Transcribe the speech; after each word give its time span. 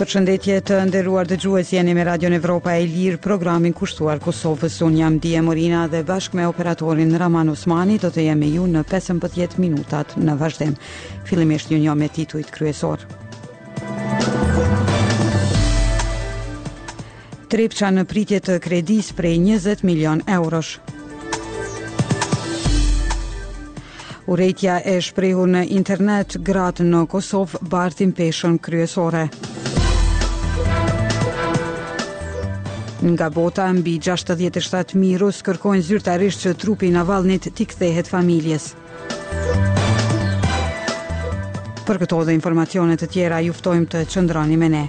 Për 0.00 0.08
të 0.64 0.76
nderuar 0.88 1.28
dhe 1.28 1.36
gjuës 1.36 1.74
jeni 1.74 1.92
me 1.94 2.04
Radio 2.08 2.30
Evropa 2.32 2.72
e 2.80 2.86
Lirë, 2.88 3.18
programin 3.20 3.74
kushtuar 3.76 4.16
Kosovës. 4.24 4.78
Unë 4.86 4.96
jam 4.98 5.18
Dje 5.20 5.42
Morina 5.44 5.82
dhe 5.92 6.00
bashkë 6.08 6.36
me 6.38 6.46
operatorin 6.48 7.12
Raman 7.20 7.52
Osmani 7.52 7.98
do 8.00 8.08
të 8.08 8.24
jemi 8.24 8.48
ju 8.54 8.64
në 8.72 8.80
15 8.88 9.58
minutat 9.60 10.14
në 10.16 10.38
vazhdem. 10.40 10.72
Fillimisht 11.28 11.66
e 11.66 11.66
shtë 11.66 11.82
një 11.82 11.84
një 11.84 11.98
me 12.00 12.08
tituit 12.16 12.48
kryesor. 12.54 13.04
Trepça 17.52 17.92
në 17.92 18.06
pritje 18.08 18.40
të 18.40 18.56
kredis 18.64 19.12
prej 19.12 19.36
20 19.44 19.84
milion 19.84 20.24
eurosh. 20.40 20.78
Uretja 24.30 24.80
e 24.80 24.96
shprehu 25.04 25.44
në 25.44 25.66
internet 25.76 26.40
gratë 26.46 26.88
në 26.88 27.04
Kosovë 27.12 27.66
bartin 27.68 28.16
peshon 28.20 28.56
kryesore. 28.58 29.26
Nga 33.02 33.30
bota, 33.32 33.64
mbi 33.72 33.94
67.000 33.96 35.16
rusë 35.16 35.44
kërkojnë 35.46 35.84
zyrtarisht 35.86 36.42
që 36.44 36.52
trupi 36.60 36.90
valnit 36.92 37.48
t'i 37.56 37.64
kthehet 37.64 38.04
familjes. 38.06 38.74
Për 41.88 41.96
këto 42.04 42.20
dhe 42.28 42.34
informacionet 42.36 43.00
të 43.00 43.06
tjera, 43.10 43.38
juftojmë 43.40 43.86
të 43.90 44.02
qëndroni 44.12 44.56
me 44.60 44.68
ne. 44.68 44.84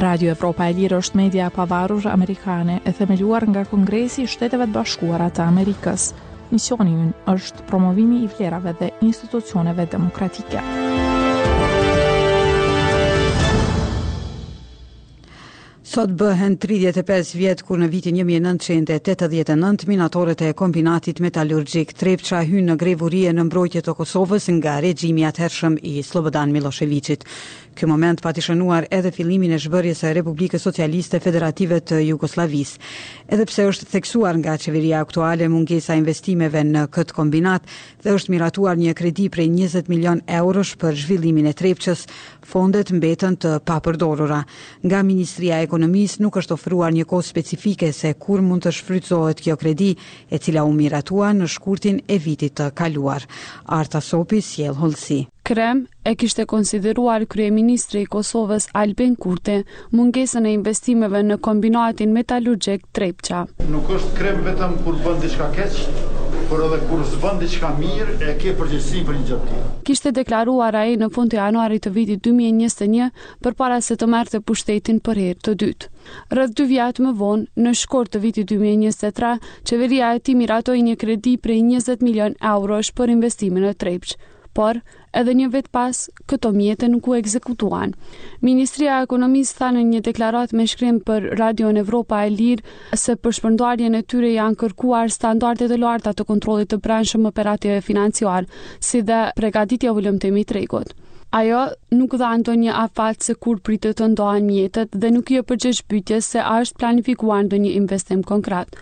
Radio 0.00 0.30
Evropa 0.34 0.66
e 0.66 0.72
Lirë 0.74 0.96
është 0.98 1.16
media 1.20 1.46
pavarur 1.54 2.08
amerikane 2.10 2.80
e 2.84 2.92
themeluar 2.92 3.46
nga 3.46 3.62
Kongresi 3.70 4.26
Shteteve 4.26 4.66
të 4.66 4.72
Bashkuara 4.74 5.30
të 5.30 5.46
Amerikës. 5.46 6.10
Misioni 6.50 7.12
është 7.30 7.68
promovimi 7.70 8.24
i 8.26 8.30
vlerave 8.34 8.74
dhe 8.80 8.90
institucioneve 9.06 9.86
demokratike. 9.86 10.89
Sot 15.90 16.12
bëhen 16.14 16.52
35 16.62 17.32
vjetë 17.40 17.64
kur 17.66 17.80
në 17.82 17.88
vitin 17.90 18.14
1989 18.22 19.88
minatorët 19.90 20.44
e 20.46 20.50
kombinatit 20.54 21.18
metalurgjik 21.24 21.96
Trepqa 21.98 22.44
hynë 22.46 22.68
në 22.68 22.76
grevurie 22.78 23.32
në 23.34 23.48
mbrojtje 23.48 23.82
të 23.88 23.94
Kosovës 23.98 24.46
nga 24.60 24.76
regjimi 24.84 25.24
atëhershëm 25.26 25.80
i 25.90 25.96
Slobodan 26.06 26.54
Miloševiqit. 26.54 27.26
Ky 27.78 27.88
moment 27.90 28.18
pati 28.22 28.42
shënuar 28.42 28.86
edhe 28.92 29.10
fillimin 29.14 29.54
e 29.54 29.58
zhbërjes 29.62 30.02
së 30.02 30.10
Republikës 30.20 30.62
Socialiste 30.66 31.20
Federative 31.22 31.78
të 31.90 32.00
Jugoslavis. 32.10 32.76
Edhe 33.30 33.46
pse 33.48 33.66
është 33.70 33.88
theksuar 33.92 34.38
nga 34.42 34.54
qeveria 34.62 35.02
aktuale 35.02 35.48
mungesa 35.48 35.96
investimeve 35.98 36.62
në 36.66 36.84
këtë 36.94 37.16
kombinat 37.18 37.66
dhe 38.04 38.14
është 38.18 38.34
miratuar 38.36 38.78
një 38.82 38.94
kredi 39.00 39.26
prej 39.30 39.48
20 39.54 39.90
milion 39.94 40.22
eurosh 40.42 40.74
për 40.82 40.94
zhvillimin 41.02 41.50
e 41.50 41.54
Trepqës, 41.62 42.06
fondet 42.50 42.90
mbetën 42.94 43.40
të 43.42 43.56
papërdorura. 43.70 44.42
Nga 44.86 45.02
Ministria 45.10 45.58
e 45.62 45.70
ekonomisë 45.80 46.20
nuk 46.20 46.36
është 46.36 46.54
ofruar 46.56 46.92
një 46.92 47.04
kohë 47.10 47.24
specifike 47.26 47.88
se 47.96 48.12
kur 48.20 48.42
mund 48.44 48.62
të 48.66 48.72
shfrytëzohet 48.78 49.40
kjo 49.40 49.54
kredi, 49.62 49.88
e 50.28 50.36
cila 50.38 50.64
u 50.68 50.72
miratua 50.76 51.30
në 51.32 51.46
shkurtin 51.48 52.00
e 52.06 52.18
vitit 52.24 52.56
të 52.60 52.66
kaluar. 52.76 53.24
Arta 53.66 54.00
Sopi 54.00 54.42
sjell 54.44 54.76
holsi. 54.82 55.22
Krem 55.46 55.86
e 56.06 56.14
kishte 56.20 56.44
konsideruar 56.44 57.24
kryeministri 57.26 58.04
i 58.04 58.10
Kosovës 58.12 58.68
Albin 58.76 59.16
Kurte 59.16 59.62
mungesën 59.96 60.44
e 60.46 60.52
investimeve 60.52 61.22
në 61.24 61.40
kombinatin 61.42 62.12
metalurgjik 62.12 62.84
Trepqa. 62.92 63.46
Nuk 63.72 63.90
është 63.96 64.14
krem 64.20 64.44
vetëm 64.46 64.78
kur 64.84 65.00
bën 65.06 65.20
diçka 65.24 65.48
keq, 65.56 66.18
por 66.50 66.58
edhe 66.66 66.78
kur 66.90 67.02
s'bën 67.08 67.36
diçka 67.40 67.68
mirë 67.80 68.14
e 68.28 68.32
ke 68.42 68.50
përgjegjësinë 68.58 69.04
për 69.08 69.18
një 69.18 69.26
gjë 69.28 69.58
Kishte 69.88 70.10
deklaruar 70.16 70.78
ai 70.80 70.96
në 71.02 71.08
fund 71.14 71.30
të 71.30 71.38
januarit 71.38 71.84
të 71.84 71.90
vitit 71.98 72.22
2021 72.26 73.12
përpara 73.46 73.76
se 73.88 73.94
të 74.00 74.08
marrte 74.12 74.40
pushtetin 74.48 74.98
për 75.06 75.20
herë 75.22 75.38
të 75.46 75.54
dytë. 75.62 75.88
Rëdhë 76.38 76.56
dy 76.60 76.66
vjatë 76.72 77.06
më 77.06 77.12
vonë, 77.22 77.46
në 77.66 77.72
shkort 77.84 78.10
të 78.16 78.22
vitit 78.26 78.50
2023, 78.56 79.32
qeveria 79.70 80.10
e 80.18 80.24
ti 80.26 80.34
miratoj 80.42 80.78
një 80.88 80.96
kredi 81.04 81.36
prej 81.46 81.60
20 81.70 82.04
milion 82.08 82.36
eurosh 82.56 82.90
për 82.98 83.14
investimin 83.16 83.70
e 83.70 83.74
trepqë 83.84 84.18
por 84.60 84.76
edhe 85.18 85.32
një 85.38 85.46
vit 85.54 85.68
pas 85.74 85.98
këto 86.30 86.50
mjete 86.58 86.88
nuk 86.92 87.06
u 87.10 87.14
ekzekutuan. 87.18 87.94
Ministria 88.48 88.98
e 89.00 89.06
Ekonomisë 89.06 89.56
tha 89.58 89.70
në 89.74 89.84
një 89.92 90.00
deklaratë 90.10 90.58
me 90.58 90.66
shkrim 90.72 90.98
për 91.08 91.28
Radio 91.40 91.70
në 91.74 91.80
Evropa 91.84 92.18
e 92.26 92.30
Lirë 92.36 92.96
se 93.02 93.16
për 93.24 93.36
shpërndarjen 93.38 93.96
e 93.98 94.02
tyre 94.12 94.30
janë 94.34 94.60
kërkuar 94.62 95.08
standarde 95.16 95.70
të 95.72 95.80
larta 95.84 96.12
të 96.14 96.28
kontrollit 96.30 96.70
të 96.74 96.80
brendshëm 96.84 97.26
operativ 97.32 97.78
e 97.78 97.86
financiar, 97.90 98.48
si 98.86 99.00
dhe 99.08 99.20
përgatitja 99.40 99.94
e 99.94 99.96
volumtimit 99.98 100.50
të 100.52 100.58
rregut. 100.58 100.92
Ajo 101.40 101.64
nuk 101.96 102.16
dha 102.20 102.30
ndonjë 102.42 102.60
një 102.68 102.76
afat 102.84 103.22
se 103.26 103.36
kur 103.42 103.58
pritë 103.66 103.94
të 103.98 104.12
ndohen 104.14 104.48
mjetet 104.52 104.96
dhe 105.02 105.12
nuk 105.16 105.30
i 105.32 105.40
e 105.42 105.44
pyetjes 105.50 105.84
se 105.84 106.30
se 106.30 106.46
ashtë 106.60 106.80
planifikuar 106.82 107.44
ndonjë 107.48 107.64
një 107.68 107.76
investim 107.82 108.22
konkret. 108.32 108.76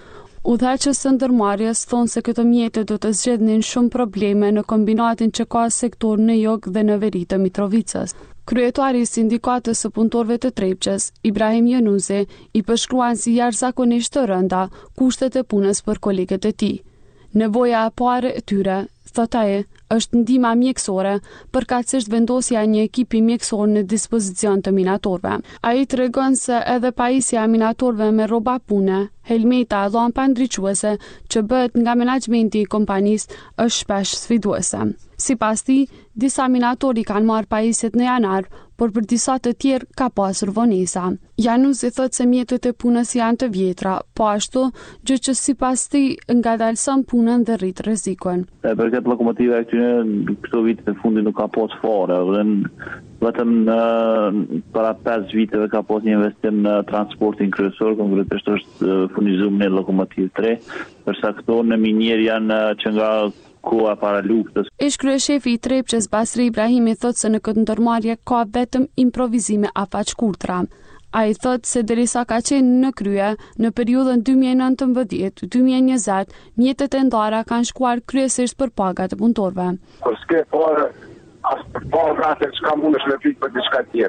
Udhëheqës 0.48 0.98
së 1.04 1.10
ndërmarjes 1.14 1.80
thonë 1.88 2.10
se 2.10 2.20
këto 2.26 2.42
mjete 2.50 2.82
do 2.90 2.96
të 3.04 3.08
zgjidhnin 3.18 3.64
shumë 3.70 3.92
probleme 3.96 4.48
në 4.58 4.62
kombinatin 4.72 5.32
që 5.38 5.44
ka 5.54 5.64
sektor 5.78 6.22
në 6.28 6.36
jog 6.38 6.68
dhe 6.76 6.84
në 6.88 6.96
veri 7.02 7.20
të 7.32 7.38
Mitrovicës. 7.42 8.14
Kryetari 8.52 9.02
i 9.04 9.08
sindikatës 9.10 9.84
së 9.84 9.90
punëtorëve 9.98 10.38
të 10.44 10.52
Trepçës, 10.60 11.10
Ibrahim 11.32 11.66
Jenuze, 11.74 12.22
i 12.58 12.60
përshkruan 12.70 13.20
si 13.24 13.34
jashtëzakonisht 13.42 14.14
të 14.16 14.24
rënda 14.32 14.62
kushtet 15.02 15.36
e 15.36 15.44
punës 15.52 15.84
për 15.90 16.00
kolegët 16.08 16.48
e 16.52 16.56
tij. 16.62 16.74
Nevoja 17.42 17.84
e 17.90 17.94
parë 18.02 18.32
e 18.40 18.44
tyre 18.50 18.78
sotaj 19.18 19.52
është 19.94 20.20
ndima 20.22 20.50
mjekësore 20.60 21.14
për 21.54 21.64
katsisht 21.72 22.10
vendosja 22.12 22.62
një 22.70 22.84
ekipi 22.88 23.20
mjekësor 23.24 23.66
në 23.72 23.82
dispozicion 23.92 24.62
të 24.62 24.74
minatorve. 24.76 25.34
A 25.66 25.72
i 25.80 25.86
të 25.90 26.08
se 26.42 26.60
edhe 26.74 26.92
pajisja 27.00 27.46
minatorve 27.52 28.10
me 28.18 28.26
roba 28.34 28.58
pune, 28.70 29.00
helmeta 29.30 29.80
dhe 29.88 30.28
ndriçuese 30.34 30.92
që 31.30 31.42
bët 31.50 31.80
nga 31.82 31.94
menajmenti 32.02 32.62
i 32.62 32.70
kompanisë 32.76 33.34
është 33.64 33.80
shpesh 33.80 34.14
sviduese. 34.22 34.82
Si 35.18 35.34
pas 35.36 35.62
ti, 35.66 35.78
disa 36.14 36.44
minatori 36.48 37.02
kanë 37.10 37.28
marë 37.32 37.50
pajisjet 37.54 37.96
në 37.98 38.04
janarë, 38.08 38.48
por 38.78 38.92
për 38.94 39.08
disa 39.10 39.34
të 39.42 39.52
tjerë 39.58 39.86
ka 39.98 40.06
pasur 40.14 40.52
vonesa. 40.54 41.08
Janus 41.38 41.80
i 41.82 41.88
thot 41.94 42.14
se 42.14 42.24
mjetët 42.30 42.68
e 42.70 42.74
punës 42.82 43.10
janë 43.18 43.38
të 43.42 43.48
vjetra, 43.54 43.96
po 44.14 44.28
ashtu 44.30 44.68
gjë 45.06 45.18
që 45.28 45.34
si 45.38 45.54
pas 45.58 45.82
ti 45.90 46.02
nga 46.38 46.54
dalësën 46.60 47.02
punën 47.10 47.42
dhe 47.46 47.56
rritë 47.60 47.86
rezikon. 47.88 48.46
E 48.70 48.74
për 48.78 48.92
këtë 48.94 49.10
lokomotive 49.10 49.58
e 49.58 49.66
në 50.06 50.36
këto 50.46 50.62
vitë 50.68 50.86
të 50.88 50.94
fundi 51.02 51.26
nuk 51.26 51.36
ka 51.40 51.48
pas 51.56 51.74
fare, 51.82 52.20
dhe 52.30 52.44
në 52.46 52.54
vetëm 53.26 53.56
në 53.66 53.80
para 54.76 54.94
5 55.10 55.34
viteve 55.40 55.66
ka 55.74 55.82
pas 55.82 56.06
një 56.06 56.14
investim 56.20 56.62
në 56.62 56.76
transportin 56.90 57.50
kryesor, 57.50 57.96
konkretisht 57.98 58.52
është 58.56 58.94
fundizum 59.16 59.58
në 59.58 59.72
lokomotiv 59.74 60.30
3, 60.38 60.54
përsa 61.08 61.34
këto 61.40 61.60
në 61.72 61.80
minier 61.82 62.22
janë 62.30 62.62
që 62.84 62.94
nga 62.94 63.12
koha 63.62 63.94
para 64.00 64.22
luftës. 64.24 64.66
Ish 64.78 64.96
kryeshefi 65.02 65.52
i 65.54 65.58
Trepçes 65.58 66.08
Basri 66.12 66.46
Ibrahimi 66.50 66.94
thot 67.04 67.16
se 67.18 67.28
në 67.32 67.38
këtë 67.48 67.58
ndërmarrje 67.64 68.16
ka 68.28 68.42
vetëm 68.56 68.84
improvisime 69.06 69.68
afaq 69.84 70.08
kurtra. 70.20 70.58
A 71.18 71.20
i 71.30 71.32
thot 71.32 71.62
se 71.64 71.80
derisa 71.88 72.22
ka 72.28 72.38
qenë 72.44 72.70
në 72.82 72.90
krye, 72.98 73.28
në 73.64 73.68
periudën 73.78 74.20
2019-2020, 74.28 76.28
mjetet 76.60 76.92
e 76.98 77.04
ndara 77.08 77.40
kanë 77.48 77.68
shkuar 77.70 77.96
kryesisht 78.12 78.58
për 78.60 78.70
pagat 78.82 79.10
e 79.16 79.18
punëtorve. 79.20 79.68
Për 80.04 80.14
s'ke 80.20 80.38
pare, 80.52 80.86
asë 81.52 81.80
po 81.92 82.02
rrate 82.16 82.48
që 82.56 82.64
ka 82.66 82.72
mund 82.78 82.96
është 82.98 83.10
me 83.10 83.18
pikë 83.24 83.40
për 83.44 83.54
një 83.56 84.08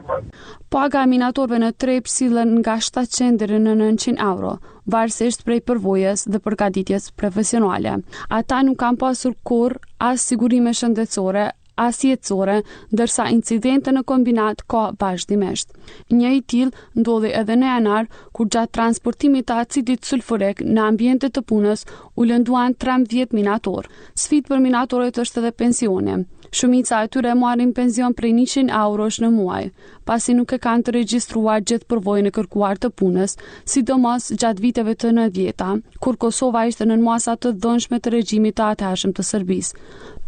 Paga 0.70 1.02
po, 1.02 1.10
minatorve 1.12 1.60
në 1.64 1.70
trep 1.82 2.10
silën 2.14 2.56
nga 2.60 2.76
700 2.88 3.60
në 3.66 3.76
900 3.80 4.20
euro, 4.32 4.56
varsisht 4.94 5.46
prej 5.48 5.62
përvojës 5.69 6.28
dhe 6.31 6.42
përgatitjes 6.46 7.12
profesionale. 7.19 7.96
Ata 8.40 8.63
nuk 8.63 8.78
kam 8.84 8.98
pasur 9.02 9.34
kur 9.48 9.78
asë 10.10 10.28
sigurime 10.34 10.74
shëndecore, 10.74 11.48
asë 11.80 12.10
jetësore, 12.10 12.58
dërsa 12.98 13.30
incidente 13.31 13.94
në 13.96 14.04
kombinat 14.12 14.62
ka 14.72 14.81
vazhdimisht. 15.02 15.72
Një 16.12 16.34
i 16.40 16.42
tilë 16.52 16.75
ndodhe 17.00 17.31
edhe 17.42 17.56
në 17.56 17.69
janar, 17.72 18.10
kur 18.36 18.50
gjatë 18.52 18.75
transportimit 18.78 19.48
të 19.48 19.58
acidit 19.63 20.04
sulfurek 20.06 20.62
në 20.68 20.81
ambjente 20.92 21.30
të 21.30 21.46
punës 21.52 21.86
u 22.19 22.28
lënduan 22.30 22.75
30 22.86 23.31
minatorë. 23.40 23.88
Sfit 24.13 24.52
për 24.52 24.60
minatorët 24.68 25.24
është 25.25 25.46
edhe 25.46 25.54
pensioni. 25.63 26.18
Shumica 26.51 27.04
e 27.04 27.07
tyre 27.07 27.34
marrin 27.38 27.72
pension 27.78 28.13
prej 28.18 28.31
100 28.34 28.72
eurosh 28.74 29.19
në 29.22 29.28
muaj, 29.34 29.66
pasi 30.10 30.34
nuk 30.34 30.54
e 30.56 30.57
kanë 30.63 30.86
të 30.88 30.94
regjistruar 30.96 31.60
gjithë 31.72 31.86
përvojën 31.92 32.30
e 32.30 32.31
kërkuar 32.38 32.80
të 32.81 32.90
punës, 33.01 33.36
sidomos 33.74 34.31
gjatë 34.44 34.63
viteve 34.63 34.96
të 34.98 35.12
në 35.19 35.25
vjeta, 35.36 35.68
kur 36.01 36.18
Kosova 36.25 36.63
ishte 36.72 36.88
në 36.90 36.98
masa 37.06 37.36
të 37.38 37.51
dhënshme 37.66 38.00
të 38.01 38.16
regjimit 38.16 38.57
të 38.57 38.66
atashëm 38.75 39.13
të 39.19 39.28
Serbisë. 39.31 39.75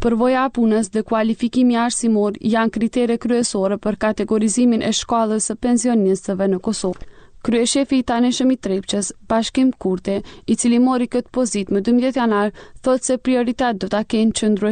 Përvoja 0.05 0.45
e 0.49 0.53
punës 0.59 0.91
dhe 0.93 1.03
kualifikimi 1.13 1.79
arsimor 1.87 2.37
janë 2.53 2.75
kritere 2.77 3.17
kryesore 3.25 3.81
për 3.85 3.97
kategorizimin 4.05 4.85
e 4.85 4.93
shkallës 5.01 5.49
së 5.49 5.57
pensionistëve 5.65 6.51
në 6.53 6.61
Kosovë. 6.69 7.09
Krye 7.41 7.63
shefi 7.65 7.97
i 7.99 8.03
tani 8.05 8.29
shëmi 8.37 8.53
trepqës, 8.61 9.07
bashkim 9.29 9.71
kurte, 9.81 10.19
i 10.21 10.55
cili 10.61 10.77
mori 10.77 11.07
këtë 11.09 11.31
pozit 11.33 11.71
më 11.73 11.79
12 11.87 12.19
janar, 12.19 12.51
thot 12.85 13.01
se 13.07 13.15
prioritet 13.17 13.79
do 13.81 13.89
ta 13.89 14.03
kënë 14.13 14.35
qëndru 14.39 14.69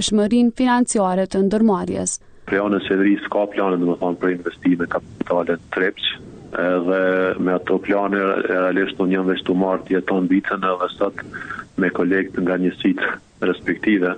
financiare 0.59 1.25
të 1.31 1.41
ndërmarjes. 1.47 2.13
Krye 2.45 2.61
në 2.69 2.81
qëndri 2.85 3.15
s'ka 3.25 3.45
planën 3.55 3.81
dhe 3.81 3.89
më 3.89 3.95
thonë 4.03 4.21
për 4.21 4.33
investime 4.35 4.89
kapitale 4.93 5.45
në 5.49 5.57
trepqë, 5.77 6.11
dhe 6.85 7.01
me 7.45 7.57
ato 7.57 7.79
plane 7.87 8.21
e 8.53 8.53
realisht 8.61 8.97
të 9.01 9.09
një 9.15 9.23
nështu 9.31 9.57
marë 9.63 9.89
jeton 9.97 10.29
bitën 10.29 10.61
dhe 10.61 10.91
sot 10.97 11.25
me 11.81 11.89
kolekt 11.89 12.37
nga 12.37 12.59
njësit 12.61 13.01
respektive 13.49 14.13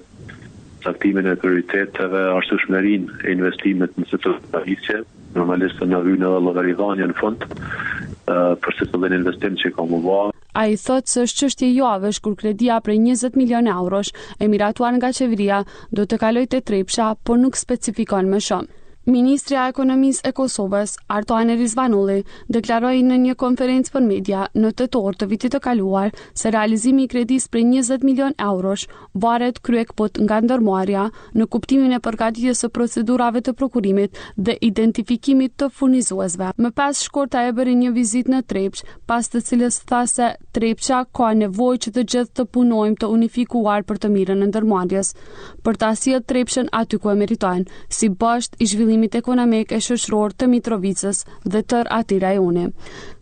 saktimin 0.83 1.27
e 1.29 1.37
prioriteteve 1.39 2.21
ashtu 2.41 2.57
shmërin 2.65 3.07
e 3.23 3.31
investimet 3.37 3.91
në 4.01 4.07
sektorin 4.09 4.47
të 4.51 4.61
të 4.65 5.01
normalisht 5.39 5.77
në 5.79 6.03
të 6.03 7.15
të 7.15 7.15
të 7.15 7.31
të 7.31 7.67
për 8.29 8.75
se 8.79 8.85
të 8.91 8.99
dhe 9.03 9.09
investim 9.17 9.55
që 9.61 9.71
i 9.71 9.73
ka 9.77 9.85
më 9.93 9.99
bo. 10.05 10.17
A 10.61 10.65
i 10.67 10.75
thotë 10.81 11.11
se 11.15 11.23
është 11.25 11.43
qështje 11.45 11.67
javësh 11.77 12.19
kur 12.27 12.35
kredia 12.43 12.77
prej 12.87 12.97
20 13.07 13.37
milion 13.41 13.67
eurosh 13.67 14.11
e 14.39 14.47
miratuar 14.53 14.93
nga 14.99 15.11
qeveria 15.19 15.61
do 15.99 16.05
të 16.11 16.19
kaloj 16.25 16.45
të 16.53 16.61
trepsha, 16.71 17.07
por 17.27 17.39
nuk 17.45 17.55
specifikon 17.63 18.27
më 18.35 18.43
shumë. 18.49 18.69
Ministri 19.09 19.55
i 19.57 19.57
Ekonomisë 19.57 20.21
e 20.29 20.29
Kosovës, 20.37 20.91
Artoane 21.09 21.55
Rizvanulli, 21.57 22.19
deklaroi 22.53 22.99
në 23.01 23.15
një 23.23 23.33
konferencë 23.41 23.93
për 23.95 24.03
media 24.05 24.41
në 24.53 24.69
tetor 24.77 25.15
të, 25.15 25.23
të 25.23 25.27
vitit 25.31 25.53
të 25.55 25.59
kaluar 25.65 26.11
se 26.37 26.51
realizimi 26.53 27.07
i 27.07 27.09
kredisë 27.09 27.49
për 27.49 27.59
20 27.97 28.05
milion 28.05 28.35
eurosh 28.37 28.85
varet 29.23 29.57
kryeqpot 29.65 30.19
nga 30.21 30.37
ndërmuarja 30.45 31.07
në 31.33 31.47
kuptimin 31.49 31.95
e 31.97 31.99
përgatitjes 32.05 32.61
së 32.61 32.69
procedurave 32.77 33.41
të 33.41 33.55
prokurimit 33.57 34.19
dhe 34.37 34.55
identifikimit 34.69 35.55
të 35.57 35.71
furnizuesve. 35.81 36.51
Më 36.61 36.69
pas 36.77 36.93
shkorta 37.07 37.41
e 37.49 37.55
bëri 37.57 37.73
një 37.81 37.95
vizitë 37.97 38.29
në 38.35 38.43
Trepç, 38.53 38.83
pas 39.09 39.25
të 39.33 39.41
cilës 39.49 39.81
tha 39.89 40.03
se 40.13 40.29
Trepça 40.53 41.01
ka 41.09 41.31
nevojë 41.41 41.81
që 41.87 41.95
të 41.97 42.05
gjithë 42.13 42.35
të 42.37 42.47
punojmë 42.53 43.01
të 43.01 43.09
unifikuar 43.17 43.81
për 43.81 43.97
të 44.05 44.13
mirën 44.13 44.45
e 44.45 44.51
ndërmuarjes, 44.53 45.15
për 45.65 45.81
ta 45.81 45.89
sjellë 45.95 46.27
Trepçën 46.29 46.69
aty 46.83 47.01
ku 47.01 47.09
e 47.09 47.17
meritojnë, 47.23 47.65
si 47.89 48.11
bashkë 48.13 48.61
i 48.61 48.65
zhvillimit 48.65 48.89
zhvillimit 48.91 49.15
ekonomik 49.17 49.71
e 49.71 49.79
shëshror 49.79 50.33
të 50.35 50.47
Mitrovicës 50.51 51.23
dhe 51.47 51.61
tër 51.63 51.87
ati 51.95 52.19
rajoni. 52.19 52.67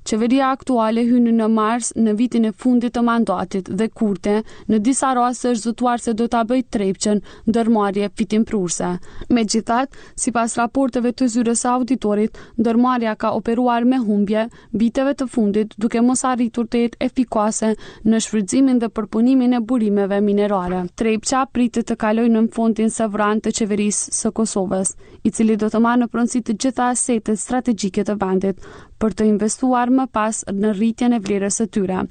Qeveria 0.10 0.48
aktuale 0.56 1.04
hynë 1.06 1.31
në 1.38 1.45
mars 1.54 1.92
në 1.94 2.13
vitin 2.18 2.45
e 2.45 2.51
fundit 2.57 2.94
të 2.95 3.01
mandatit 3.06 3.68
dhe 3.80 3.89
kurte 3.94 4.39
në 4.71 4.77
disa 4.88 5.12
rrasë 5.13 5.51
është 5.54 5.68
zëtuar 5.69 6.01
se 6.01 6.13
do 6.18 6.25
të 6.31 6.38
abëjt 6.39 6.68
trepqen 6.74 7.19
në 7.45 7.54
dërmarje 7.57 8.07
fitim 8.18 8.44
prurse. 8.48 8.89
Me 9.30 9.44
gjithat, 9.45 9.94
si 10.18 10.31
pas 10.33 10.56
raporteve 10.57 11.12
të 11.13 11.27
zyres 11.33 11.62
auditorit, 11.69 12.38
dërmarja 12.57 13.13
ka 13.21 13.31
operuar 13.39 13.83
me 13.86 13.98
humbje 14.01 14.48
viteve 14.81 15.13
të 15.19 15.27
fundit 15.36 15.74
duke 15.77 16.01
mos 16.01 16.24
arritur 16.31 16.66
të 16.71 16.83
jetë 16.88 17.01
efikuase 17.10 17.75
në 18.07 18.24
shfridzimin 18.25 18.80
dhe 18.81 18.89
përpunimin 18.89 19.54
e 19.54 19.60
burimeve 19.62 20.21
minerare. 20.25 20.81
Trepqa 20.98 21.45
pritë 21.54 21.83
të 21.92 21.95
kaloj 22.01 22.30
në 22.33 22.48
fondin 22.56 22.89
vran 23.13 23.42
të 23.45 23.51
qeverisë 23.62 24.10
së 24.21 24.31
Kosovës, 24.39 24.95
i 25.24 25.30
cili 25.30 25.58
do 25.59 25.67
të 25.71 25.79
marrë 25.83 26.01
në 26.03 26.07
pronësi 26.13 26.39
të 26.47 26.56
gjitha 26.63 26.85
asetet 26.94 27.39
strategjike 27.41 28.06
të 28.07 28.15
vendit 28.21 28.63
për 29.03 29.15
të 29.19 29.27
investuar 29.29 29.91
më 29.97 30.06
pas 30.15 30.41
në 30.61 30.73
rritjen 30.77 31.17
e 31.17 31.19
vlerës 31.25 31.59
së 31.61 31.67
tyre. 31.77 32.01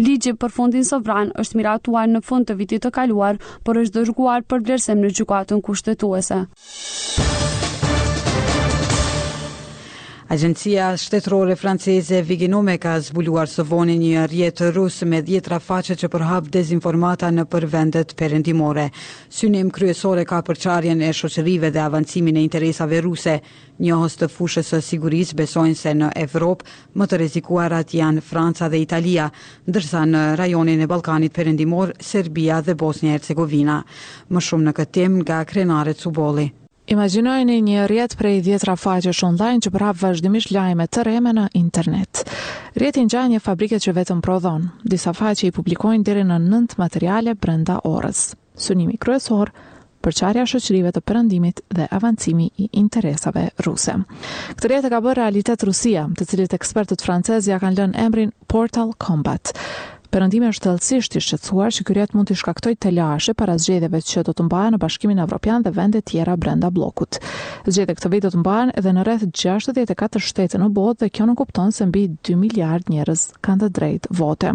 Ligji 0.00 0.32
për 0.42 0.54
fondin 0.58 0.86
sovran 0.88 1.32
është 1.44 1.60
miratuar 1.60 2.08
në 2.14 2.24
fund 2.28 2.48
të 2.50 2.58
vitit 2.62 2.86
të 2.86 2.94
kaluar, 2.98 3.40
por 3.64 3.80
është 3.84 4.00
dërguar 4.02 4.46
për 4.50 4.64
vlerësim 4.66 5.04
në 5.04 5.12
gjykatën 5.20 5.62
kushtetuese. 5.68 6.42
Agencia 10.34 10.88
shtetërore 10.98 11.54
franceze 11.56 12.18
Viginome 12.26 12.72
ka 12.82 12.92
zbuluar 13.06 13.46
së 13.50 13.62
voni 13.68 13.94
një 14.00 14.22
rjetë 14.32 14.70
rusë 14.74 15.06
me 15.10 15.20
djetra 15.22 15.60
faqe 15.62 15.94
që 16.00 16.08
përhap 16.10 16.48
dezinformata 16.56 17.28
në 17.30 17.44
përvendet 17.52 18.14
vendet 18.20 18.96
Synim 19.36 19.70
kryesore 19.76 20.24
ka 20.30 20.40
përqarjen 20.48 21.04
e 21.08 21.10
shoqërive 21.18 21.70
dhe 21.70 21.82
avancimin 21.84 22.36
e 22.36 22.42
interesave 22.48 22.98
ruse. 23.06 23.36
Njohës 23.78 24.18
të 24.20 24.28
fushës 24.38 24.72
së 24.74 24.80
siguris 24.82 25.30
besojnë 25.38 25.78
se 25.82 25.94
në 26.00 26.10
Evropë 26.26 26.66
më 26.98 27.06
të 27.06 27.18
rezikuarat 27.24 27.94
janë 28.00 28.20
Franca 28.26 28.66
dhe 28.68 28.82
Italia, 28.86 29.28
ndërsa 29.70 30.02
në 30.06 30.24
rajonin 30.42 30.80
e 30.82 30.90
Balkanit 30.96 31.32
perendimor, 31.38 31.94
Serbia 32.02 32.58
dhe 32.62 32.74
Bosnia-Hercegovina. 32.74 33.78
Më 34.34 34.44
shumë 34.48 34.64
në 34.66 34.76
këtë 34.80 34.90
këtim 34.90 35.18
nga 35.22 35.42
krenare 35.44 35.94
Cuboli. 35.94 36.48
Imaginojni 36.86 37.60
një 37.64 37.86
rjet 37.88 38.12
prej 38.20 38.42
djetra 38.44 38.74
faqesh 38.76 39.24
online 39.24 39.62
që 39.64 39.70
prapë 39.72 40.02
vazhdimisht 40.02 40.50
lajme 40.52 40.84
të 40.92 41.04
reme 41.08 41.30
në 41.32 41.46
internet. 41.56 42.20
Rjetin 42.76 43.08
gja 43.08 43.22
një 43.32 43.40
fabrike 43.40 43.78
që 43.80 43.94
vetëm 44.00 44.20
prodhon, 44.20 44.66
disa 44.84 45.14
faqe 45.16 45.48
i 45.48 45.54
publikojnë 45.58 46.04
diri 46.04 46.26
në 46.28 46.36
nënt 46.44 46.76
materiale 46.78 47.32
brenda 47.40 47.78
orës. 47.88 48.34
Sunimi 48.66 48.98
kryesor, 49.00 49.48
përqarja 50.04 50.44
shëqërive 50.44 50.92
të 50.92 51.00
përëndimit 51.08 51.64
dhe 51.72 51.88
avancimi 51.90 52.50
i 52.60 52.68
interesave 52.84 53.46
ruse. 53.64 53.96
Këtë 54.52 54.74
rjetë 54.74 54.92
ka 54.92 55.00
bërë 55.06 55.22
realitet 55.22 55.64
Rusia, 55.64 56.04
të 56.20 56.28
cilit 56.34 56.52
ekspertët 56.60 57.00
francezja 57.06 57.62
kanë 57.64 57.80
lënë 57.80 58.04
emrin 58.06 58.36
Portal 58.46 58.92
Combat 59.00 59.56
Perëndimi 60.14 60.46
është 60.46 60.62
thellësisht 60.62 61.14
i 61.18 61.20
shqetësuar 61.26 61.72
që 61.74 61.84
ky 61.88 61.94
mund 62.14 62.28
të 62.30 62.34
shkaktojë 62.38 62.76
të 62.86 63.32
para 63.40 63.56
zgjedhjeve 63.58 64.00
që 64.10 64.22
do 64.28 64.32
të 64.38 64.44
mbahen 64.46 64.74
në 64.74 64.78
Bashkimin 64.84 65.18
Evropian 65.18 65.62
dhe 65.64 65.70
vende 65.74 65.98
të 65.98 66.10
tjera 66.12 66.36
brenda 66.36 66.68
bllokut. 66.70 67.16
Zgjedhjet 67.66 67.98
këto 67.98 68.08
vite 68.12 68.22
do 68.26 68.30
të 68.30 68.38
mbahen 68.44 68.70
edhe 68.78 68.90
në 68.94 69.02
rreth 69.08 69.24
64 69.34 70.22
shtete 70.22 70.58
në 70.62 70.68
botë 70.76 71.00
dhe 71.02 71.08
kjo 71.16 71.26
në 71.26 71.34
kupton 71.40 71.72
se 71.74 71.86
mbi 71.90 72.02
2 72.30 72.36
miliard 72.38 72.86
njerëz 72.94 73.24
kanë 73.42 73.62
të 73.62 73.68
drejtë 73.78 74.12
vote. 74.20 74.52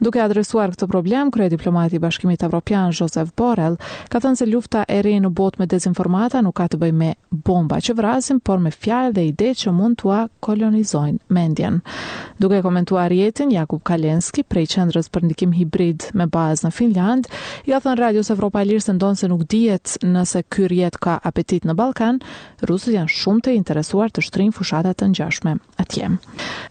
Duke 0.00 0.22
adresuar 0.24 0.72
këtë 0.72 0.88
problem, 0.88 1.34
krye 1.36 1.50
diplomati 1.52 1.96
i 1.96 2.00
Bashkimit 2.00 2.42
Evropian 2.48 2.88
Josep 2.96 3.34
Borrell 3.36 3.76
ka 4.08 4.22
thënë 4.24 4.40
se 4.40 4.48
lufta 4.48 4.86
e 4.88 5.02
re 5.04 5.18
në 5.20 5.28
botë 5.36 5.60
me 5.60 5.68
dezinformata 5.68 6.40
nuk 6.40 6.56
ka 6.56 6.64
të 6.72 6.80
bëjë 6.80 6.96
me 7.02 7.10
bomba 7.44 7.76
që 7.84 7.92
vrasin, 8.00 8.40
por 8.40 8.56
me 8.64 8.72
fjalë 8.72 9.12
dhe 9.18 9.28
ide 9.34 9.52
që 9.52 9.68
mund 9.76 10.00
t'ua 10.00 10.24
kolonizojnë 10.40 11.26
mendjen. 11.36 11.82
Duke 12.40 12.62
komentuar 12.64 13.10
rjetin, 13.12 13.52
Jakub 13.52 13.82
Kalenski 13.84 14.44
prej 14.48 14.66
qendrës 14.74 14.93
Qendrës 14.94 15.08
për 15.10 15.24
Ndikim 15.26 15.52
Hibrid 15.58 16.04
me 16.14 16.26
bazë 16.30 16.68
në 16.68 16.70
Finland, 16.76 17.26
i 17.66 17.72
ja 17.72 17.80
thon 17.82 17.96
Radio 17.98 18.22
Evropa 18.30 18.60
e 18.62 18.66
Lirë 18.68 18.82
se 18.84 18.92
ndonse 18.94 19.26
nuk 19.28 19.42
dihet 19.50 19.96
nëse 20.06 20.44
ky 20.52 20.68
rjet 20.70 20.98
ka 21.02 21.16
apetit 21.26 21.64
në 21.66 21.74
Ballkan, 21.76 22.20
rusët 22.68 22.94
janë 22.94 23.10
shumë 23.10 23.42
të 23.48 23.54
interesuar 23.58 24.12
të 24.14 24.22
shtrinë 24.22 24.54
fushata 24.54 24.92
të 24.94 25.08
ngjashme 25.10 25.56
atje. 25.82 26.12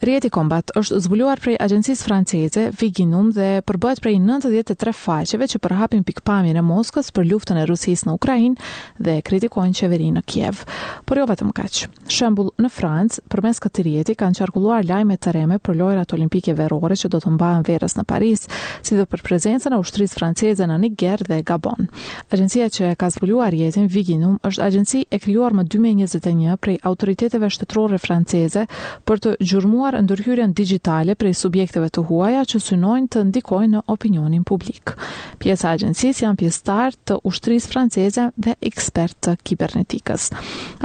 Rjeti 0.08 0.32
Kombat 0.34 0.72
është 0.80 1.00
zbuluar 1.04 1.42
prej 1.44 1.58
agjencisë 1.62 2.06
franceze 2.08 2.64
Viginum 2.80 3.34
dhe 3.36 3.50
përbohet 3.68 4.00
prej 4.04 4.16
93 4.24 4.94
faqeve 4.96 5.50
që 5.54 5.60
përhapin 5.66 6.06
pikpamjen 6.08 6.56
e 6.56 6.64
Moskës 6.64 7.12
për 7.18 7.28
luftën 7.34 7.60
e 7.64 7.68
Rusisë 7.70 8.08
në 8.08 8.16
Ukrainë 8.16 9.04
dhe 9.04 9.18
kritikojnë 9.28 9.76
qeverinë 9.82 10.22
në 10.22 10.24
Kiev. 10.32 10.64
Por 11.06 11.20
jo 11.20 11.28
vetëm 11.34 11.52
kaq. 11.60 11.82
Shembull 12.08 12.56
në 12.64 12.72
Francë, 12.72 13.26
përmes 13.34 13.60
këtij 13.68 13.88
rjeti 13.92 14.18
kanë 14.24 14.40
qarkulluar 14.40 14.88
lajme 14.88 15.20
të 15.20 15.36
rreme 15.36 15.60
për 15.60 15.80
lojrat 15.82 16.16
olimpike 16.16 16.56
verore 16.62 16.96
që 17.00 17.12
do 17.14 17.24
të 17.24 17.34
mbahen 17.36 17.66
verës 17.68 17.98
në 17.98 18.06
Paris, 18.14 18.46
si 18.86 18.94
dhe 18.94 19.08
për 19.10 19.24
prezencën 19.26 19.74
e 19.74 19.78
ushtrisë 19.82 20.14
franceze 20.20 20.66
në 20.70 20.76
Niger 20.84 21.24
dhe 21.26 21.40
Gabon. 21.50 21.88
Agjencia 22.30 22.68
që 22.70 22.92
ka 23.02 23.08
zbuluar 23.14 23.56
jetën 23.58 23.88
Viginum 23.90 24.36
është 24.46 24.64
agjenci 24.68 25.00
e 25.10 25.18
krijuar 25.24 25.56
më 25.58 25.64
2021 25.74 26.52
prej 26.62 26.76
autoriteteve 26.90 27.50
shtetërore 27.50 27.98
franceze 28.04 28.66
për 29.10 29.24
të 29.24 29.34
gjurmuar 29.50 29.98
ndërhyrjen 30.06 30.54
digjitale 30.60 31.16
prej 31.18 31.34
subjekteve 31.42 31.90
të 31.90 32.04
huaja 32.12 32.44
që 32.54 32.62
synojnë 32.68 33.10
të 33.16 33.24
ndikojnë 33.32 33.72
në 33.78 33.82
opinionin 33.96 34.46
publik. 34.46 34.94
Pjesa 35.42 35.72
e 35.72 35.80
agjencisë 35.80 36.26
janë 36.28 36.40
pjesëtar 36.44 37.00
të 37.10 37.18
ushtrisë 37.32 37.72
franceze 37.74 38.28
dhe 38.38 38.54
ekspertë 38.70 39.22
të 39.28 39.36
kibernetikës. 39.50 40.28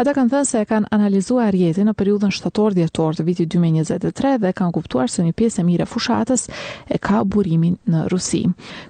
Ata 0.01 0.17
kanë 0.17 0.33
thënë 0.33 0.49
se 0.55 0.65
e 0.65 0.71
kanë 0.73 0.93
analizuar 0.97 1.53
rjetin 1.53 1.91
në 1.93 1.97
periudhën 2.01 2.33
shtator-dhjetor 2.39 3.21
të 3.21 3.29
vitit 3.29 3.53
2023 3.53 4.35
dhe 4.47 4.57
kanë 4.63 4.77
kuptuar 4.81 5.13
se 5.13 5.27
një 5.29 5.37
pjesë 5.43 5.63
e 5.63 5.69
mirë 5.69 5.85
e 5.85 5.91
fushatës 5.93 6.47
e 6.49 6.99
ka 7.03 7.18
burimin 7.27 7.77
në 7.89 8.07
Rusi. 8.13 8.43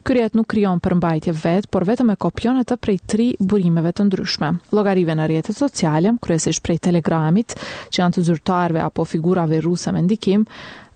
Kryet 0.05 0.35
nuk 0.37 0.49
kryon 0.51 0.81
përmbajtje 0.83 1.35
vetë, 1.39 1.71
por 1.73 1.85
vetëm 1.89 2.13
e 2.13 2.19
kopionet 2.21 2.69
të 2.71 2.77
prej 2.83 2.99
tri 3.09 3.29
burimeve 3.41 3.93
të 3.97 4.07
ndryshme. 4.09 4.53
Logarive 4.75 5.17
në 5.19 5.29
rjetët 5.31 5.57
sociale, 5.59 6.15
kryesisht 6.25 6.63
prej 6.67 6.79
telegramit, 6.89 7.57
që 7.93 8.03
janë 8.03 8.19
të 8.19 8.27
zyrtarve 8.31 8.83
apo 8.85 9.05
figurave 9.07 9.61
ruse 9.65 9.93
me 9.93 10.03
ndikim, 10.07 10.47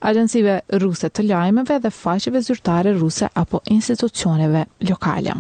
agjensive 0.03 0.61
ruse 0.83 1.09
të 1.11 1.27
lajmeve 1.31 1.79
dhe 1.85 1.91
faqeve 1.95 2.43
zyrtare 2.43 2.97
ruse 2.99 3.29
apo 3.39 3.63
institucioneve 3.71 4.67
lokale. 4.91 5.37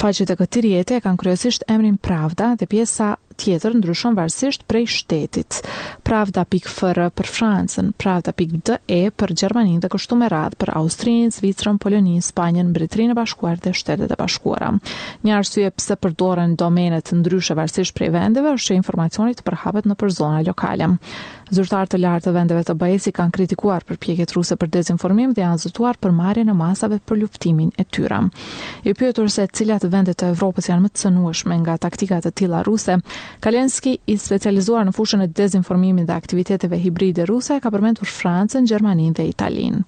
Faqet 0.00 0.30
e 0.32 0.36
këtij 0.38 0.62
rjeti 0.64 0.94
e 0.96 1.00
kanë 1.04 1.18
kryesisht 1.20 1.64
emrin 1.68 1.98
Pravda 2.00 2.54
dhe 2.56 2.64
pjesa 2.66 3.10
tjetër 3.40 3.74
ndryshon 3.78 4.16
varësisht 4.18 4.66
prej 4.68 4.86
shtetit. 4.98 5.60
Pravda.fr 6.06 7.00
për 7.16 7.30
Francën, 7.36 7.88
Pravda.de 8.00 8.98
për 9.20 9.32
Gjermaninë 9.42 9.80
dhe 9.84 9.90
kështu 9.92 10.18
me 10.20 10.28
radhë 10.32 10.58
për 10.60 10.72
Austrinë, 10.80 11.32
Zvicrën, 11.38 11.78
Polonin, 11.82 12.20
Spanjën, 12.24 12.72
Britrinë 12.76 13.14
e 13.16 13.18
Bashkuar 13.20 13.60
dhe 13.64 13.72
Shtetet 13.76 14.12
e 14.14 14.18
Bashkuara. 14.20 14.72
Një 15.24 15.36
arsye 15.40 15.72
pse 15.74 15.96
përdoren 16.02 16.56
domenet 16.60 17.14
ndryshme 17.16 17.60
varësisht 17.62 17.96
prej 17.98 18.12
vendeve 18.16 18.52
është 18.58 18.74
që 18.74 18.78
informacionit 18.82 19.40
të 19.40 19.46
përhapet 19.48 19.88
në 19.90 19.98
për 20.02 20.14
zona 20.20 20.40
lokale. 20.46 20.90
Zyrtar 21.50 21.88
të 21.90 21.98
lartë 21.98 22.28
të 22.28 22.32
vendeve 22.36 22.62
të 22.62 22.74
BE-s 22.78 23.08
kanë 23.16 23.34
kritikuar 23.34 23.82
përpjekjet 23.88 24.36
ruse 24.36 24.54
për 24.54 24.68
dezinformim 24.76 25.32
dhe 25.34 25.42
janë 25.42 25.58
zotuar 25.64 25.96
për 25.98 26.12
marrjen 26.14 26.52
e 26.52 26.54
masave 26.54 27.00
për 27.10 27.18
luftimin 27.24 27.72
e 27.74 27.84
tyre. 27.90 28.20
I 28.86 28.92
pyetur 28.94 29.26
se 29.34 29.48
cilat 29.50 29.82
vende 29.90 30.14
të 30.14 30.28
Evropës 30.36 30.70
janë 30.70 30.84
më 30.84 30.90
të 30.94 31.00
cënueshme 31.02 31.56
nga 31.64 31.74
taktikat 31.82 32.28
e 32.30 32.32
tilla 32.38 32.60
ruse, 32.66 33.00
Kalenski, 33.40 33.96
i 34.06 34.16
specializuar 34.18 34.86
në 34.88 34.92
fushën 34.96 35.22
e 35.24 35.28
dezinformimit 35.40 36.06
dhe 36.08 36.16
aktiviteteve 36.16 36.78
hibride 36.82 37.24
ruse, 37.28 37.58
ka 37.62 37.70
përmendur 37.72 38.08
Francën, 38.10 38.66
Gjermaninë 38.68 39.16
dhe 39.20 39.26
Italinë. 39.30 39.84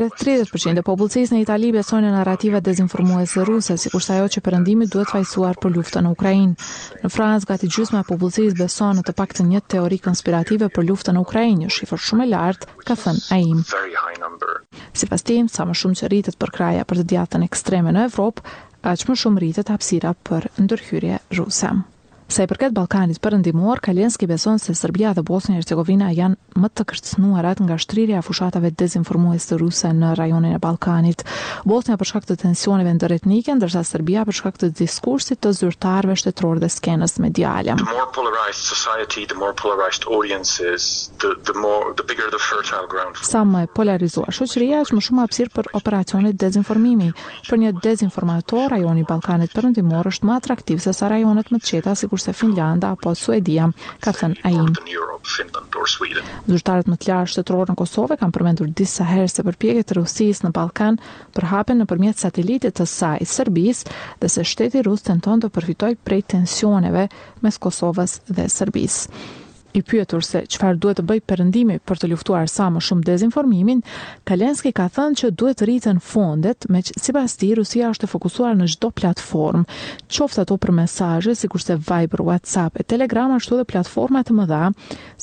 Rreth 0.00 0.16
30% 0.24 0.80
e 0.80 0.86
popullsisë 0.88 1.34
në 1.36 1.42
Itali 1.44 1.70
besojnë 1.74 2.06
në 2.08 2.14
narrativa 2.16 2.60
dezinformuese 2.64 3.44
ruse, 3.48 3.76
sikurse 3.84 4.16
ajo 4.18 4.30
që 4.36 4.42
Perëndimi 4.46 4.88
duhet 4.90 5.12
fajsuar 5.12 5.58
për 5.62 5.74
luftën 5.76 6.06
në 6.06 6.14
Ukrainë. 6.14 6.70
Në 7.04 7.12
Francë 7.14 7.48
gati 7.52 7.70
gjysma 7.76 8.04
e 8.04 8.08
popullsisë 8.08 8.58
beson 8.60 9.00
në 9.00 9.06
të 9.08 9.14
paktën 9.18 9.50
një 9.50 9.62
teori 9.74 9.98
konspirative 10.06 10.70
për 10.74 10.88
luftën 10.90 11.18
në 11.18 11.24
Ukrainë, 11.26 11.62
një 11.64 11.72
shifër 11.78 12.04
shumë 12.08 12.26
e 12.26 12.30
lartë, 12.32 12.72
ka 12.88 12.98
thënë 13.04 13.24
ai. 13.36 14.28
Sipas 14.94 15.22
tim, 15.26 15.48
sa 15.48 15.66
më 15.68 15.78
shumë 15.82 15.98
që 16.02 16.12
rritet 16.12 16.40
për 16.40 16.54
kraja 16.58 16.84
për 16.88 17.00
të 17.02 17.08
djathtën 17.12 17.46
ekstreme 17.48 17.92
në 17.94 18.08
Evropë, 18.10 18.44
aq 18.92 19.08
më 19.08 19.16
shumë 19.22 19.42
rritet 19.42 19.72
hapësira 19.72 20.12
për 20.28 20.48
ndërhyrje 20.66 21.18
ruse. 21.40 21.72
Sa 22.24 22.42
i 22.46 22.48
përket 22.48 22.72
Ballkanit 22.72 23.18
Perëndimor, 23.20 23.82
Kalenski 23.84 24.24
beson 24.26 24.56
se 24.58 24.72
Serbia 24.74 25.10
dhe 25.12 25.20
Bosnia 25.22 25.58
e 25.58 25.60
Hercegovina 25.60 26.06
janë 26.16 26.56
më 26.56 26.68
të 26.72 26.84
kërcënuara 26.88 27.50
nga 27.60 27.76
shtrirja 27.76 28.22
e 28.22 28.24
fushatave 28.24 28.70
dezinformues 28.72 29.44
të 29.50 29.58
ruse 29.60 29.90
në 29.92 30.14
rajonin 30.16 30.54
e 30.56 30.60
Ballkanit. 30.60 31.20
Bosnia 31.68 31.98
për 32.00 32.08
shkak 32.10 32.28
të 32.30 32.38
tensioneve 32.46 32.94
ndërtnike, 32.96 33.52
ndërsa 33.58 33.82
Serbia 33.84 34.22
për 34.24 34.38
shkak 34.38 34.56
të 34.62 34.70
diskursit 34.78 35.42
të 35.44 35.52
zyrtarëve 35.58 36.16
shtetror 36.22 36.62
dhe 36.64 36.70
skenës 36.72 37.18
mediale. 37.20 37.76
The 37.76 37.92
more 37.92 38.08
polarized 38.16 38.64
society, 38.72 39.26
the 39.28 39.36
more 39.44 39.52
polarized 39.52 40.08
audiences, 40.16 40.88
the 41.20 41.36
the 41.44 41.52
more 41.60 41.92
the 42.00 42.08
bigger 42.08 42.32
the 42.32 42.40
fertile 42.48 42.88
ground. 42.94 43.20
Sa 43.20 43.44
më 43.44 43.66
e 43.68 43.72
polarizuar 43.76 44.32
shoqëria, 44.32 44.80
aq 44.86 44.94
më 44.96 45.04
shumë 45.10 45.26
hapësirë 45.26 45.54
për 45.60 45.70
operacionet 45.76 46.40
dezinformimi. 46.40 47.12
Për 47.52 47.62
një 47.68 47.74
dezinformator, 47.84 48.66
rajoni 48.72 49.04
i 49.04 49.10
Ballkanit 49.12 49.52
Perëndimor 49.52 50.08
është 50.14 50.30
më 50.32 50.36
atraktiv 50.40 50.80
se 50.88 50.96
sa 50.96 51.12
rajonet 51.12 51.52
më 51.52 51.60
të 51.60 51.98
si 51.98 52.13
kurse 52.14 52.32
Finlanda 52.32 52.90
apo 52.94 53.10
Suedia, 53.18 53.66
ka 54.04 54.10
thënë 54.14 54.36
ai. 54.46 54.54
Zyrtarët 54.54 56.86
më 56.92 56.96
të 57.02 57.08
larë 57.10 57.32
shtetërorë 57.32 57.68
në 57.72 57.76
Kosovë 57.80 58.14
kanë 58.20 58.34
përmendur 58.36 58.68
disa 58.82 59.04
herë 59.08 59.30
se 59.32 59.42
përpjekjet 59.48 59.90
e 59.90 59.96
Rusisë 59.98 60.44
në 60.46 60.50
Ballkan 60.60 60.94
për 61.34 61.44
hapen 61.54 61.76
nëpërmjet 61.82 62.18
satelitit 62.22 62.74
të 62.78 62.84
saj 62.94 63.18
Serbisë 63.34 63.84
dhe 64.22 64.28
se 64.36 64.40
shteti 64.52 64.78
rus 64.86 65.00
tenton 65.10 65.38
të 65.42 65.48
përfitojë 65.58 66.00
prej 66.06 66.22
tensioneve 66.36 67.04
mes 67.42 67.56
Kosovës 67.66 68.12
dhe 68.30 68.44
Serbisë. 68.60 69.02
I 69.74 69.80
pyetur 69.82 70.22
se 70.28 70.44
qëfar 70.46 70.76
duhet 70.78 71.00
të 71.00 71.04
bëj 71.08 71.20
përëndimi 71.30 71.76
për 71.90 72.00
të 72.00 72.08
luftuar 72.12 72.46
sa 72.50 72.68
më 72.70 72.82
shumë 72.88 73.02
dezinformimin, 73.08 73.80
Kalenski 74.30 74.70
ka 74.76 74.84
thënë 74.96 75.18
që 75.20 75.30
duhet 75.40 75.58
të 75.60 75.66
rritën 75.66 75.98
fondet 76.10 76.68
me 76.70 76.82
që 76.86 77.00
si 77.02 77.14
pas 77.16 77.34
Rusia 77.60 77.90
është 77.90 78.04
të 78.06 78.10
fokusuar 78.14 78.54
në 78.60 78.68
çdo 78.76 78.92
platform, 79.00 79.66
qoftë 80.06 80.44
ato 80.46 80.56
për 80.62 80.74
mesazhe, 80.78 81.34
si 81.34 81.50
kurse 81.56 81.74
Viber, 81.88 82.22
WhatsApp 82.30 82.78
e 82.78 82.84
Telegram 82.94 83.34
ashtu 83.40 83.58
dhe 83.58 83.66
platformat 83.74 84.30
të 84.30 84.38
më 84.38 84.46
dha, 84.54 84.62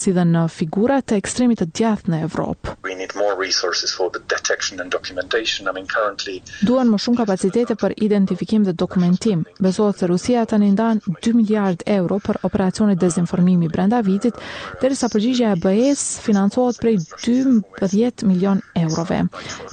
si 0.01 0.11
dhe 0.19 0.27
në 0.33 0.43
figurat 0.57 1.11
e 1.15 1.23
ekstremit 1.23 1.63
të 1.63 1.71
djath 1.79 2.11
në 2.11 2.25
Evropë 2.27 2.80
need 3.01 3.13
more 3.25 3.35
resources 3.47 3.89
for 3.97 4.07
the 4.15 4.21
detection 4.35 4.75
and 4.81 4.89
documentation. 4.97 5.61
I 5.69 5.71
mean 5.77 5.87
currently 5.95 6.35
Duan 6.67 6.91
më 6.93 6.99
shumë 7.03 7.19
kapacitete 7.23 7.75
për 7.83 7.95
identifikim 8.07 8.65
dhe 8.67 8.73
dokumentim. 8.83 9.43
Besohet 9.65 9.99
se 10.01 10.09
Rusia 10.11 10.43
tani 10.51 10.69
ndan 10.75 11.01
2 11.07 11.33
miliard 11.39 11.81
euro 11.99 12.19
për 12.27 12.39
operacione 12.49 12.95
dezinformimi 13.03 13.69
brenda 13.73 14.01
vitit, 14.05 14.37
derisa 14.81 15.09
përgjigjja 15.13 15.55
e 15.55 15.59
BE-s 15.65 16.05
financohet 16.27 16.79
prej 16.83 16.99
12 17.25 18.25
milion 18.31 18.61
eurove. 18.85 19.21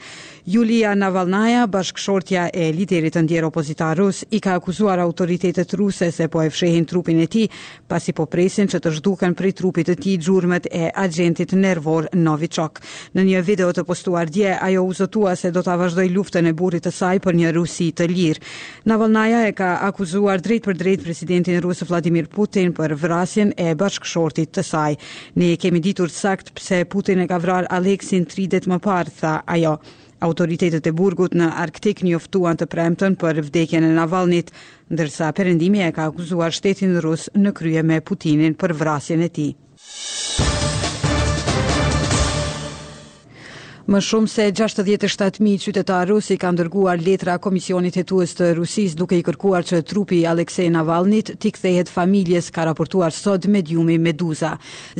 Julia 0.48 0.96
Navalnaja, 0.98 1.62
bashkëshortja 1.70 2.48
e 2.54 2.72
liderit 2.72 3.14
të 3.14 3.22
ndjerë 3.28 3.50
opozitarus, 3.52 4.24
i 4.34 4.40
ka 4.42 4.58
akuzuar 4.58 4.98
autoritetet 5.06 5.78
ruse 5.78 6.10
se 6.10 6.26
po 6.32 6.42
e 6.42 6.50
fshehin 6.50 6.87
trupin 6.88 7.20
e 7.20 7.26
ti, 7.28 7.44
pasi 7.86 8.14
po 8.16 8.24
presin 8.26 8.70
që 8.72 8.80
të 8.80 8.94
zhduken 8.98 9.36
prej 9.38 9.52
trupit 9.60 9.90
të 9.92 9.96
ti 10.00 10.16
gjurmet 10.24 10.68
e 10.72 10.88
agentit 11.04 11.52
nervor 11.52 12.08
Novichok. 12.16 12.80
Në 13.16 13.26
një 13.28 13.42
video 13.46 13.68
të 13.76 13.84
postuar 13.88 14.32
dje, 14.32 14.54
ajo 14.68 14.86
u 14.88 14.96
zotua 15.02 15.36
se 15.36 15.52
do 15.54 15.62
të 15.66 15.76
vazhdoi 15.82 16.08
luftën 16.16 16.48
e 16.50 16.54
burit 16.56 16.86
të 16.88 16.94
saj 17.00 17.20
për 17.26 17.38
një 17.42 17.52
Rusi 17.58 17.90
të 17.98 18.08
lirë. 18.14 18.44
Navalnaja 18.88 19.44
e 19.50 19.54
ka 19.60 19.70
akuzuar 19.90 20.42
drejt 20.44 20.66
për 20.70 20.80
drejt 20.80 21.04
presidentin 21.04 21.60
Rusë 21.64 21.88
Vladimir 21.90 22.30
Putin 22.32 22.72
për 22.76 22.96
vrasjen 23.02 23.52
e 23.66 23.74
bashkëshortit 23.80 24.54
të 24.56 24.64
saj. 24.72 24.98
Ne 25.36 25.52
kemi 25.60 25.82
ditur 25.84 26.08
sakt 26.14 26.54
pse 26.56 26.82
Putin 26.86 27.24
e 27.24 27.28
ka 27.28 27.38
vrar 27.42 27.68
Aleksin 27.70 28.24
30 28.30 28.68
më 28.72 28.80
parë, 28.86 29.14
tha 29.20 29.36
ajo. 29.56 29.76
Autoritetet 30.18 30.84
e 30.90 30.92
burgut 31.00 31.34
në 31.38 31.48
Arktik 31.64 32.02
njoftuan 32.02 32.58
të 32.58 32.66
premten 32.74 33.14
për 33.20 33.38
vdekjen 33.48 33.86
e 33.86 33.92
Navalnit, 34.00 34.50
ndërsa 34.90 35.30
perëndimi 35.38 35.84
e 35.86 35.92
ka 35.98 36.08
akuzuar 36.10 36.56
shtetin 36.58 36.96
rus 37.06 37.28
në 37.38 37.54
krye 37.60 37.84
me 37.92 38.00
Putinin 38.10 38.58
për 38.64 38.74
vrasjen 38.82 39.22
e 39.28 39.30
tij. 39.38 39.54
Më 43.88 44.02
shumë 44.04 44.28
se 44.28 44.44
67.000 44.52 45.62
qytetarë 45.64 46.10
rusi 46.10 46.34
kanë 46.36 46.58
dërguar 46.60 46.98
letra 47.00 47.38
Komisionit 47.40 47.94
Hetues 47.96 48.34
të 48.36 48.50
Rusis 48.58 48.92
duke 48.94 49.16
i 49.16 49.22
kërkuar 49.24 49.64
që 49.64 49.78
trupi 49.88 50.18
Aleksej 50.28 50.66
Navalnit 50.74 51.30
t'i 51.40 51.48
kthehet 51.56 51.88
familjes 51.88 52.50
ka 52.52 52.66
raportuar 52.68 53.14
sot 53.16 53.46
mediumi 53.48 53.94
Meduza. 53.98 54.50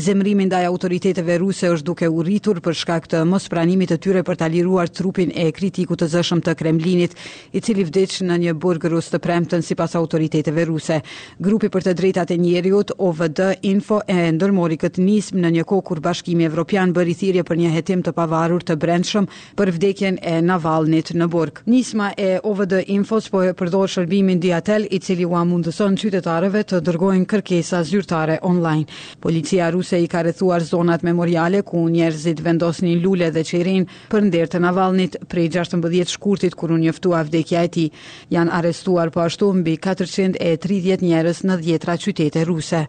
Zemrimin 0.04 0.48
ndaj 0.48 0.62
autoriteteve 0.70 1.36
ruse 1.42 1.68
është 1.68 1.86
duke 1.90 2.08
u 2.08 2.24
rritur 2.24 2.62
për 2.64 2.78
shkak 2.80 3.10
të 3.12 3.20
mos 3.28 3.50
pranimit 3.52 3.92
të 3.92 3.98
tyre 4.06 4.22
për 4.24 4.38
ta 4.40 4.48
liruar 4.54 4.88
trupin 4.88 5.34
e 5.36 5.44
kritiku 5.52 5.92
të 6.00 6.08
zëshëm 6.14 6.40
të 6.48 6.56
Kremlinit, 6.62 7.12
i 7.52 7.60
cili 7.60 7.84
vdeq 7.90 8.16
në 8.24 8.40
një 8.46 8.56
burg 8.64 8.88
rus 8.88 9.12
të 9.12 9.20
premtën 9.26 9.60
si 9.68 9.76
pas 9.76 9.98
autoriteteve 10.00 10.64
ruse. 10.72 11.02
Grupi 11.38 11.68
për 11.68 11.84
të 11.90 11.96
drejtate 12.00 12.40
njeriut, 12.40 12.96
OVD 12.96 13.52
Info, 13.74 14.00
e 14.08 14.32
ndërmori 14.32 14.80
këtë 14.80 15.04
nism 15.04 15.44
në 15.44 15.52
një 15.58 15.68
kokur 15.74 16.00
bashkimi 16.08 16.48
Evropian 16.48 16.96
bëri 16.96 17.42
për 17.52 17.56
një 17.66 17.76
hetim 17.76 18.00
të 18.02 18.16
pavarur 18.16 18.64
të 18.64 18.77
brendshëm 18.82 19.26
për 19.58 19.70
vdekjen 19.76 20.18
e 20.22 20.38
Navalnit 20.42 21.12
në 21.16 21.26
Burg. 21.32 21.62
Nisma 21.66 22.12
e 22.16 22.38
OVD 22.46 22.78
Info 22.98 23.18
po 23.32 23.42
e 23.48 23.52
përdor 23.58 23.90
shërbimin 23.90 24.40
Diatel 24.40 24.86
i 24.94 24.98
cili 25.02 25.26
u 25.26 25.34
mundëson 25.50 25.96
qytetarëve 26.00 26.62
të 26.72 26.80
dërgojnë 26.86 27.26
kërkesa 27.32 27.82
zyrtare 27.88 28.38
online. 28.42 28.86
Policia 29.20 29.70
ruse 29.74 30.00
i 30.00 30.08
ka 30.08 30.22
rrethuar 30.22 30.62
zonat 30.62 31.02
memoriale 31.02 31.62
ku 31.62 31.84
njerëzit 31.88 32.40
vendosnin 32.44 33.02
lule 33.02 33.30
dhe 33.34 33.44
çirin 33.44 33.86
për 34.10 34.26
nder 34.30 34.48
të 34.48 34.60
Navalnit 34.62 35.16
prej 35.28 35.48
16 35.58 36.14
shkurtit 36.14 36.54
kur 36.54 36.70
u 36.72 36.78
njoftua 36.78 37.22
vdekja 37.26 37.64
e 37.64 37.68
tij. 37.68 37.88
Jan 38.30 38.50
arrestuar 38.52 39.10
po 39.10 39.20
ashtu 39.20 39.52
mbi 39.60 39.76
430 39.76 41.02
njerëz 41.08 41.44
në 41.48 41.58
10 41.64 42.12
qytete 42.12 42.44
ruse. 42.44 42.86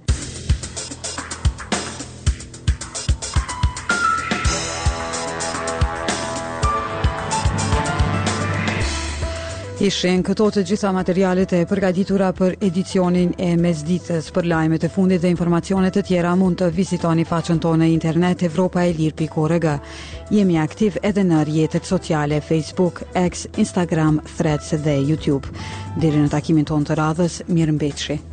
Ishen 9.79 10.19
këto 10.27 10.45
të 10.51 10.61
gjitha 10.67 10.89
materialet 10.91 11.53
e 11.55 11.59
përgatitura 11.67 12.33
për 12.35 12.57
edicionin 12.67 13.29
e 13.39 13.53
mesditës. 13.55 14.25
Për 14.35 14.47
lajmet 14.51 14.83
e 14.83 14.89
fundit 14.91 15.21
dhe 15.23 15.29
informacione 15.31 15.87
të 15.95 16.01
tjera 16.09 16.33
mund 16.35 16.57
të 16.59 16.67
vizitoni 16.75 17.23
faqen 17.25 17.61
tonë 17.63 17.85
në 17.85 17.87
internet 17.93 18.43
evropaelir.org. 18.43 19.67
Jemi 20.35 20.57
aktiv 20.59 20.97
edhe 21.09 21.23
në 21.29 21.39
rrjetet 21.47 21.87
sociale 21.87 22.41
Facebook, 22.43 23.05
X, 23.23 23.45
Instagram, 23.55 24.19
Threads 24.35 24.75
dhe 24.83 24.97
YouTube. 25.13 25.47
Deri 25.95 26.19
në 26.25 26.33
takimin 26.35 26.67
tonë 26.67 26.91
të 26.91 26.99
radhës, 26.99 27.39
mirëmbëjtje. 27.47 28.28